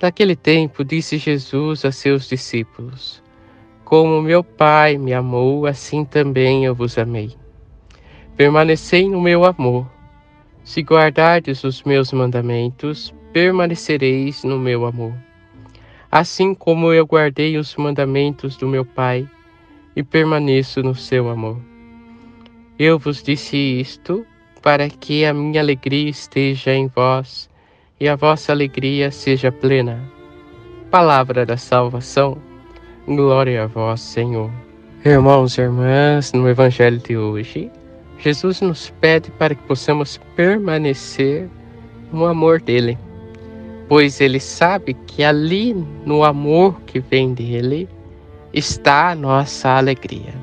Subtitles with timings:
[0.00, 3.20] Naquele tempo, disse Jesus a seus discípulos:
[3.84, 7.34] Como meu Pai me amou, assim também eu vos amei.
[8.36, 9.90] Permanecei no meu amor.
[10.62, 15.14] Se guardardes os meus mandamentos, permanecereis no meu amor.
[16.12, 19.28] Assim como eu guardei os mandamentos do meu Pai
[19.96, 21.58] e permaneço no seu amor.
[22.78, 24.24] Eu vos disse isto
[24.62, 27.47] para que a minha alegria esteja em vós
[28.00, 30.02] e a vossa alegria seja plena.
[30.90, 32.38] Palavra da salvação,
[33.06, 34.50] glória a vós, Senhor.
[35.04, 37.70] Irmãos e irmãs, no Evangelho de hoje,
[38.18, 41.48] Jesus nos pede para que possamos permanecer
[42.12, 42.98] no amor dele,
[43.88, 45.72] pois ele sabe que ali
[46.04, 47.88] no amor que vem dele
[48.52, 50.34] está a nossa alegria.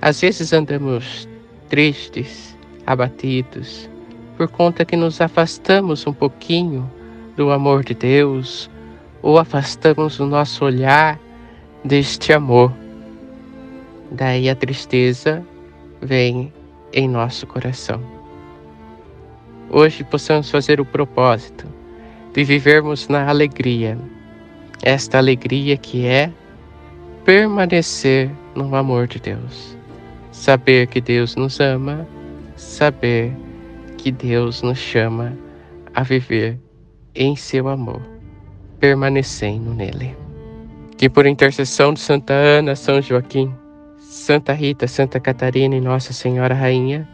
[0.00, 1.28] Às vezes andamos
[1.68, 2.56] tristes,
[2.86, 3.89] abatidos,
[4.40, 6.90] por conta que nos afastamos um pouquinho
[7.36, 8.70] do amor de Deus
[9.20, 11.20] ou afastamos o nosso olhar
[11.84, 12.72] deste amor.
[14.10, 15.44] Daí a tristeza
[16.00, 16.50] vem
[16.90, 18.00] em nosso coração.
[19.68, 21.66] Hoje possamos fazer o propósito
[22.32, 23.98] de vivermos na alegria,
[24.82, 26.32] esta alegria que é
[27.26, 29.76] permanecer no amor de Deus,
[30.32, 32.08] saber que Deus nos ama,
[32.56, 33.49] saber que
[34.08, 35.36] Deus nos chama
[35.92, 36.56] a viver
[37.14, 38.00] em seu amor,
[38.78, 40.16] permanecendo nele.
[40.96, 43.52] Que por intercessão de Santa Ana, São Joaquim,
[43.98, 47.08] Santa Rita, Santa Catarina e Nossa Senhora Rainha,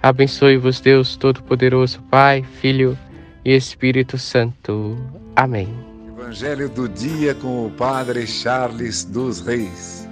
[0.00, 2.96] abençoe-vos Deus Todo-Poderoso, Pai, Filho
[3.44, 4.96] e Espírito Santo.
[5.34, 5.68] Amém.
[6.16, 10.06] Evangelho do dia com o Padre Charles dos Reis.